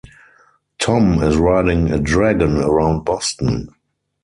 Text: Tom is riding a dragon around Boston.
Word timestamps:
Tom 0.79 1.21
is 1.21 1.37
riding 1.37 1.91
a 1.91 1.99
dragon 1.99 2.57
around 2.57 3.05
Boston. 3.05 3.69